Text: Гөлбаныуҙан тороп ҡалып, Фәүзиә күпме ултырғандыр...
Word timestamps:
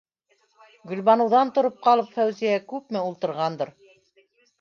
Гөлбаныуҙан 0.91 1.51
тороп 1.57 1.77
ҡалып, 1.87 2.09
Фәүзиә 2.15 2.55
күпме 2.73 3.05
ултырғандыр... 3.11 3.73